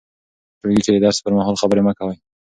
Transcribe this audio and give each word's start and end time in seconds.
په 0.57 0.57
ټولګي 0.61 0.81
کې 0.85 0.91
د 0.93 0.97
درس 1.05 1.17
پر 1.23 1.33
مهال 1.37 1.55
خبرې 1.61 1.81
مه 1.85 1.93
کوئ. 1.99 2.17